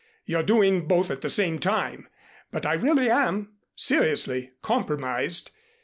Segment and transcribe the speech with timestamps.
[0.25, 2.07] You're doing both at the same time
[2.49, 5.51] but I really am seriously compromised.